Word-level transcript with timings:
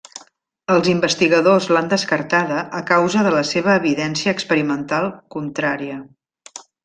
Els 0.75 0.87
investigadors 0.93 1.67
l'han 1.75 1.91
descartada 1.91 2.57
a 2.79 2.81
causa 2.93 3.25
de 3.27 3.35
la 3.37 3.43
seva 3.51 3.77
evidència 3.83 4.35
experimental 4.37 5.09
contrària. 5.37 6.01